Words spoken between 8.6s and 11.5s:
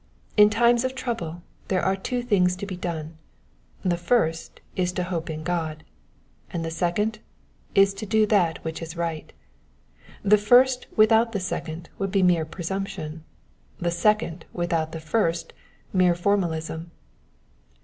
which is right. The first without the